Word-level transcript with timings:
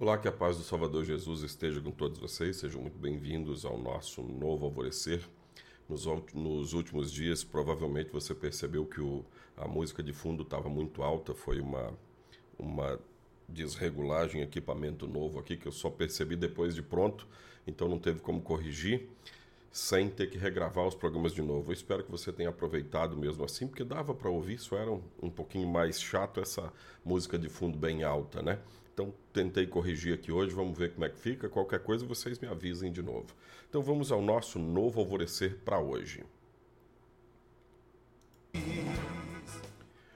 Olá, 0.00 0.16
que 0.16 0.26
a 0.26 0.32
paz 0.32 0.56
do 0.56 0.62
Salvador 0.62 1.04
Jesus 1.04 1.42
esteja 1.42 1.78
com 1.78 1.90
todos 1.90 2.18
vocês. 2.18 2.56
Sejam 2.56 2.80
muito 2.80 2.98
bem-vindos 2.98 3.66
ao 3.66 3.76
nosso 3.76 4.22
novo 4.22 4.64
alvorecer. 4.64 5.20
Nos, 5.86 6.06
últimos 6.72 7.12
dias, 7.12 7.44
provavelmente 7.44 8.10
você 8.10 8.34
percebeu 8.34 8.86
que 8.86 8.98
o, 8.98 9.22
a 9.58 9.68
música 9.68 10.02
de 10.02 10.14
fundo 10.14 10.42
estava 10.42 10.70
muito 10.70 11.02
alta. 11.02 11.34
Foi 11.34 11.60
uma, 11.60 11.92
uma 12.58 12.98
desregulagem, 13.46 14.40
equipamento 14.40 15.06
novo 15.06 15.38
aqui 15.38 15.54
que 15.54 15.68
eu 15.68 15.72
só 15.72 15.90
percebi 15.90 16.34
depois 16.34 16.74
de 16.74 16.80
pronto, 16.80 17.28
então 17.66 17.86
não 17.86 17.98
teve 17.98 18.20
como 18.20 18.40
corrigir 18.40 19.06
sem 19.70 20.08
ter 20.08 20.30
que 20.30 20.38
regravar 20.38 20.86
os 20.86 20.94
programas 20.94 21.34
de 21.34 21.42
novo. 21.42 21.68
Eu 21.70 21.74
espero 21.74 22.02
que 22.02 22.10
você 22.10 22.32
tenha 22.32 22.48
aproveitado 22.48 23.18
mesmo 23.18 23.44
assim, 23.44 23.68
porque 23.68 23.84
dava 23.84 24.14
para 24.14 24.30
ouvir, 24.30 24.58
só 24.58 24.78
era 24.78 24.90
um, 24.90 25.02
um 25.22 25.30
pouquinho 25.30 25.68
mais 25.68 26.00
chato 26.00 26.40
essa 26.40 26.72
música 27.04 27.38
de 27.38 27.50
fundo 27.50 27.76
bem 27.76 28.02
alta, 28.02 28.40
né? 28.40 28.60
Então 29.00 29.14
tentei 29.32 29.66
corrigir 29.66 30.12
aqui 30.12 30.30
hoje, 30.30 30.54
vamos 30.54 30.76
ver 30.76 30.92
como 30.92 31.06
é 31.06 31.08
que 31.08 31.18
fica. 31.18 31.48
Qualquer 31.48 31.80
coisa 31.80 32.04
vocês 32.04 32.38
me 32.38 32.46
avisem 32.46 32.92
de 32.92 33.02
novo. 33.02 33.28
Então 33.66 33.82
vamos 33.82 34.12
ao 34.12 34.20
nosso 34.20 34.58
novo 34.58 35.00
alvorecer 35.00 35.56
para 35.64 35.80
hoje. 35.80 36.22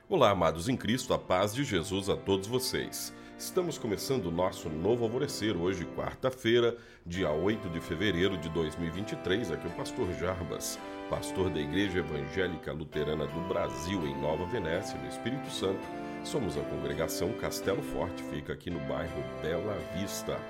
Olá, 0.07 0.29
amados 0.29 0.69
em 0.69 0.77
Cristo, 0.77 1.15
a 1.15 1.19
paz 1.19 1.55
de 1.55 1.65
Jesus 1.65 2.10
a 2.10 2.16
todos 2.16 2.47
vocês. 2.47 3.15
Estamos 3.38 3.79
começando 3.79 4.27
o 4.27 4.30
nosso 4.30 4.69
novo 4.69 5.05
alvorecer 5.05 5.57
hoje, 5.57 5.87
quarta-feira, 5.96 6.77
dia 7.07 7.30
8 7.32 7.71
de 7.71 7.80
fevereiro 7.80 8.37
de 8.37 8.51
2023. 8.51 9.51
Aqui 9.51 9.66
é 9.66 9.71
o 9.71 9.77
pastor 9.77 10.12
Jarbas, 10.12 10.79
pastor 11.09 11.48
da 11.48 11.59
Igreja 11.59 12.01
Evangélica 12.01 12.71
Luterana 12.71 13.27
do 13.27 13.48
Brasil, 13.48 14.07
em 14.07 14.21
Nova 14.21 14.45
Venécia, 14.45 14.98
no 14.98 15.09
Espírito 15.09 15.51
Santo. 15.51 16.13
Somos 16.24 16.56
a 16.56 16.62
congregação 16.62 17.33
Castelo 17.34 17.83
Forte, 17.83 18.23
fica 18.24 18.55
aqui 18.55 18.70
no 18.70 18.80
bairro 18.80 19.23
Bela 19.42 19.77
Vista. 19.95 20.40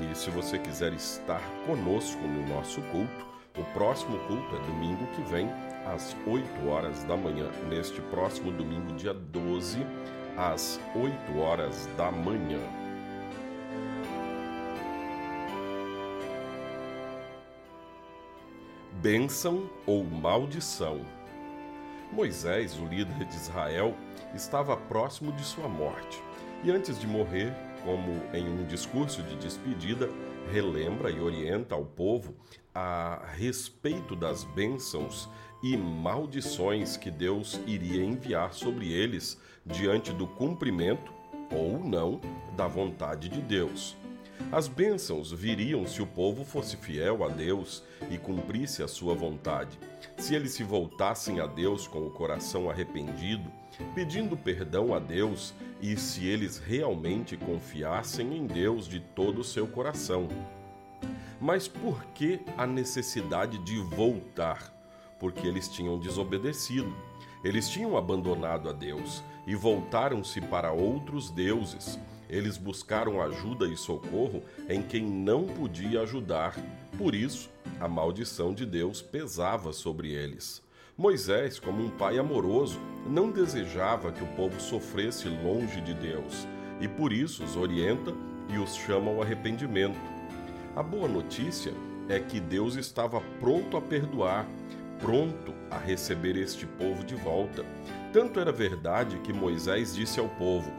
E 0.00 0.14
se 0.14 0.28
você 0.28 0.58
quiser 0.58 0.92
estar 0.92 1.40
conosco 1.66 2.20
no 2.20 2.48
nosso 2.48 2.82
culto, 2.90 3.26
o 3.56 3.64
próximo 3.72 4.18
culto 4.26 4.56
é 4.56 4.58
domingo 4.66 5.06
que 5.14 5.22
vem, 5.30 5.48
às 5.86 6.16
8 6.26 6.68
horas 6.68 7.04
da 7.04 7.16
manhã. 7.16 7.48
Neste 7.68 8.00
próximo 8.02 8.50
domingo, 8.50 8.92
dia 8.94 9.14
12, 9.14 9.78
às 10.36 10.80
8 10.96 11.38
horas 11.38 11.86
da 11.96 12.10
manhã. 12.10 12.60
Bênção 19.00 19.70
ou 19.86 20.02
maldição? 20.04 21.00
Moisés, 22.12 22.78
o 22.78 22.86
líder 22.86 23.24
de 23.24 23.36
Israel, 23.36 23.94
estava 24.34 24.76
próximo 24.76 25.32
de 25.32 25.44
sua 25.44 25.68
morte 25.68 26.22
e, 26.64 26.70
antes 26.70 26.98
de 26.98 27.06
morrer, 27.06 27.54
como 27.84 28.22
em 28.34 28.46
um 28.46 28.66
discurso 28.66 29.22
de 29.22 29.36
despedida, 29.36 30.08
relembra 30.52 31.10
e 31.10 31.20
orienta 31.20 31.74
ao 31.74 31.84
povo 31.84 32.34
a 32.74 33.22
respeito 33.34 34.14
das 34.16 34.44
bênçãos 34.44 35.28
e 35.62 35.76
maldições 35.76 36.96
que 36.96 37.10
Deus 37.10 37.60
iria 37.66 38.04
enviar 38.04 38.52
sobre 38.52 38.92
eles 38.92 39.40
diante 39.64 40.12
do 40.12 40.26
cumprimento 40.26 41.12
ou 41.52 41.78
não 41.78 42.20
da 42.56 42.66
vontade 42.66 43.28
de 43.28 43.40
Deus. 43.40 43.96
As 44.52 44.66
bênçãos 44.66 45.30
viriam 45.30 45.86
se 45.86 46.02
o 46.02 46.06
povo 46.06 46.44
fosse 46.44 46.76
fiel 46.76 47.22
a 47.22 47.28
Deus 47.28 47.84
e 48.10 48.18
cumprisse 48.18 48.82
a 48.82 48.88
sua 48.88 49.14
vontade. 49.14 49.78
Se 50.16 50.34
eles 50.34 50.52
se 50.52 50.64
voltassem 50.64 51.38
a 51.38 51.46
Deus 51.46 51.86
com 51.86 52.04
o 52.04 52.10
coração 52.10 52.68
arrependido, 52.68 53.50
pedindo 53.94 54.36
perdão 54.36 54.92
a 54.92 54.98
Deus 54.98 55.54
e 55.80 55.96
se 55.96 56.26
eles 56.26 56.58
realmente 56.58 57.36
confiassem 57.36 58.36
em 58.36 58.46
Deus 58.46 58.88
de 58.88 58.98
todo 58.98 59.40
o 59.40 59.44
seu 59.44 59.68
coração. 59.68 60.26
Mas 61.40 61.68
por 61.68 62.04
que 62.06 62.40
a 62.56 62.66
necessidade 62.66 63.56
de 63.58 63.78
voltar? 63.78 64.74
Porque 65.18 65.46
eles 65.46 65.68
tinham 65.68 65.98
desobedecido. 65.98 66.94
Eles 67.42 67.68
tinham 67.70 67.96
abandonado 67.96 68.68
a 68.68 68.72
Deus 68.72 69.22
e 69.46 69.54
voltaram-se 69.54 70.40
para 70.40 70.72
outros 70.72 71.30
deuses. 71.30 71.98
Eles 72.30 72.56
buscaram 72.56 73.20
ajuda 73.20 73.66
e 73.66 73.76
socorro 73.76 74.44
em 74.68 74.80
quem 74.80 75.04
não 75.04 75.44
podia 75.44 76.02
ajudar. 76.02 76.54
Por 76.96 77.12
isso, 77.12 77.50
a 77.80 77.88
maldição 77.88 78.54
de 78.54 78.64
Deus 78.64 79.02
pesava 79.02 79.72
sobre 79.72 80.12
eles. 80.12 80.62
Moisés, 80.96 81.58
como 81.58 81.84
um 81.84 81.90
pai 81.90 82.18
amoroso, 82.18 82.78
não 83.06 83.30
desejava 83.30 84.12
que 84.12 84.22
o 84.22 84.26
povo 84.36 84.60
sofresse 84.60 85.28
longe 85.28 85.80
de 85.80 85.92
Deus 85.92 86.46
e 86.80 86.86
por 86.86 87.12
isso 87.12 87.42
os 87.42 87.56
orienta 87.56 88.14
e 88.48 88.58
os 88.58 88.76
chama 88.76 89.10
ao 89.10 89.22
arrependimento. 89.22 89.98
A 90.76 90.82
boa 90.82 91.08
notícia 91.08 91.72
é 92.08 92.20
que 92.20 92.38
Deus 92.38 92.76
estava 92.76 93.20
pronto 93.40 93.76
a 93.76 93.80
perdoar, 93.80 94.46
pronto 95.00 95.52
a 95.70 95.78
receber 95.78 96.36
este 96.36 96.66
povo 96.66 97.04
de 97.04 97.14
volta. 97.16 97.64
Tanto 98.12 98.38
era 98.38 98.52
verdade 98.52 99.18
que 99.18 99.32
Moisés 99.32 99.94
disse 99.94 100.20
ao 100.20 100.28
povo: 100.28 100.70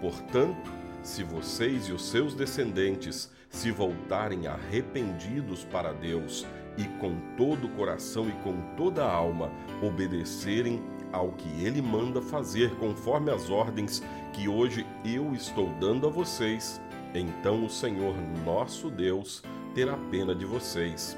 Portanto, 0.00 0.77
se 1.02 1.22
vocês 1.22 1.88
e 1.88 1.92
os 1.92 2.08
seus 2.08 2.34
descendentes 2.34 3.30
se 3.50 3.70
voltarem 3.70 4.46
arrependidos 4.46 5.64
para 5.64 5.92
Deus 5.92 6.46
e 6.76 6.84
com 6.98 7.16
todo 7.36 7.66
o 7.66 7.70
coração 7.70 8.28
e 8.28 8.32
com 8.42 8.54
toda 8.76 9.04
a 9.04 9.12
alma 9.12 9.50
obedecerem 9.82 10.82
ao 11.12 11.32
que 11.32 11.48
Ele 11.64 11.80
manda 11.80 12.20
fazer 12.20 12.74
conforme 12.76 13.30
as 13.30 13.48
ordens 13.48 14.02
que 14.32 14.48
hoje 14.48 14.86
eu 15.04 15.34
estou 15.34 15.70
dando 15.80 16.06
a 16.06 16.10
vocês, 16.10 16.80
então 17.14 17.64
o 17.64 17.70
Senhor 17.70 18.14
nosso 18.44 18.90
Deus 18.90 19.42
terá 19.74 19.96
pena 20.10 20.34
de 20.34 20.44
vocês 20.44 21.16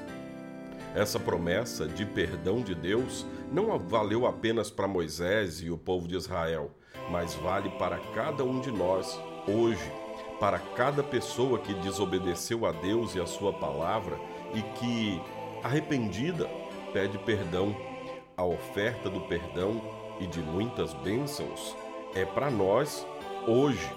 essa 0.95 1.19
promessa 1.19 1.87
de 1.87 2.05
perdão 2.05 2.61
de 2.61 2.75
Deus 2.75 3.25
não 3.51 3.77
valeu 3.79 4.25
apenas 4.25 4.69
para 4.69 4.87
Moisés 4.87 5.61
e 5.61 5.69
o 5.69 5.77
povo 5.77 6.07
de 6.07 6.15
Israel, 6.15 6.71
mas 7.09 7.33
vale 7.35 7.69
para 7.71 7.97
cada 8.13 8.43
um 8.43 8.59
de 8.59 8.71
nós 8.71 9.19
hoje, 9.47 9.91
para 10.39 10.59
cada 10.59 11.01
pessoa 11.01 11.59
que 11.59 11.73
desobedeceu 11.75 12.65
a 12.65 12.71
Deus 12.71 13.15
e 13.15 13.21
a 13.21 13.25
sua 13.25 13.53
palavra 13.53 14.19
e 14.53 14.61
que, 14.77 15.21
arrependida, 15.63 16.49
pede 16.91 17.17
perdão. 17.19 17.75
A 18.35 18.43
oferta 18.43 19.09
do 19.09 19.21
perdão 19.21 19.81
e 20.19 20.25
de 20.25 20.39
muitas 20.39 20.93
bênçãos 20.95 21.75
é 22.15 22.25
para 22.25 22.49
nós 22.49 23.05
hoje. 23.47 23.91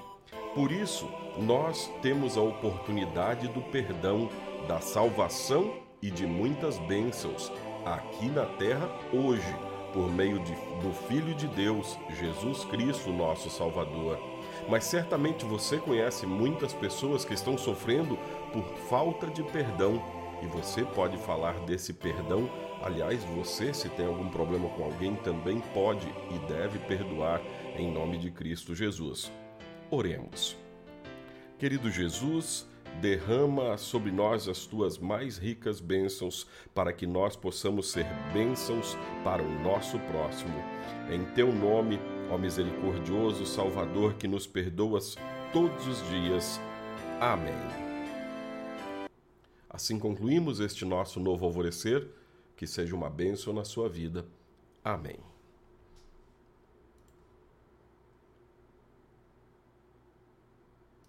Por 0.54 0.70
isso, 0.70 1.08
nós 1.38 1.90
temos 2.02 2.36
a 2.36 2.42
oportunidade 2.42 3.48
do 3.48 3.62
perdão, 3.62 4.28
da 4.68 4.80
salvação 4.80 5.83
e 6.04 6.10
de 6.10 6.26
muitas 6.26 6.76
bênçãos 6.80 7.50
aqui 7.82 8.28
na 8.28 8.44
terra 8.44 8.90
hoje, 9.10 9.56
por 9.90 10.12
meio 10.12 10.38
de, 10.40 10.52
do 10.82 10.92
Filho 11.08 11.34
de 11.34 11.48
Deus, 11.48 11.98
Jesus 12.20 12.62
Cristo, 12.66 13.10
nosso 13.10 13.48
Salvador. 13.48 14.20
Mas 14.68 14.84
certamente 14.84 15.46
você 15.46 15.78
conhece 15.78 16.26
muitas 16.26 16.74
pessoas 16.74 17.24
que 17.24 17.32
estão 17.32 17.56
sofrendo 17.56 18.18
por 18.52 18.64
falta 18.86 19.28
de 19.28 19.42
perdão. 19.44 20.02
E 20.42 20.46
você 20.46 20.84
pode 20.84 21.16
falar 21.16 21.58
desse 21.60 21.94
perdão. 21.94 22.50
Aliás, 22.82 23.24
você, 23.24 23.72
se 23.72 23.88
tem 23.88 24.04
algum 24.04 24.28
problema 24.28 24.68
com 24.68 24.84
alguém, 24.84 25.16
também 25.16 25.60
pode 25.72 26.06
e 26.06 26.38
deve 26.46 26.78
perdoar 26.80 27.40
em 27.78 27.90
nome 27.90 28.18
de 28.18 28.30
Cristo 28.30 28.74
Jesus. 28.74 29.32
Oremos. 29.90 30.54
Querido 31.58 31.90
Jesus, 31.90 32.66
derrama 33.00 33.76
sobre 33.76 34.10
nós 34.10 34.48
as 34.48 34.66
tuas 34.66 34.98
mais 34.98 35.38
ricas 35.38 35.80
bênçãos, 35.80 36.46
para 36.74 36.92
que 36.92 37.06
nós 37.06 37.36
possamos 37.36 37.90
ser 37.90 38.06
bênçãos 38.32 38.96
para 39.22 39.42
o 39.42 39.62
nosso 39.62 39.98
próximo. 40.00 40.56
Em 41.10 41.24
teu 41.34 41.52
nome, 41.52 41.98
ó 42.30 42.38
misericordioso 42.38 43.44
Salvador, 43.46 44.14
que 44.14 44.28
nos 44.28 44.46
perdoas 44.46 45.16
todos 45.52 45.86
os 45.86 46.08
dias. 46.08 46.60
Amém. 47.20 47.54
Assim 49.68 49.98
concluímos 49.98 50.60
este 50.60 50.84
nosso 50.84 51.18
novo 51.18 51.44
alvorecer. 51.44 52.06
Que 52.56 52.68
seja 52.68 52.94
uma 52.94 53.10
bênção 53.10 53.52
na 53.52 53.64
sua 53.64 53.88
vida. 53.88 54.24
Amém. 54.84 55.33